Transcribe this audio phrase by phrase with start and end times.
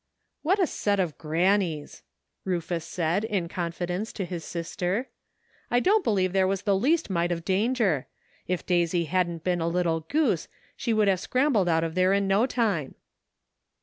[0.41, 2.01] "What a set of grannies!"
[2.43, 5.09] Rufus said in confidence to his sister."
[5.69, 8.07] I don't believe there was the least mite of danger.
[8.47, 12.27] If Daisy hadn't been a little goose she would have scrambled out of there in
[12.27, 12.95] no time."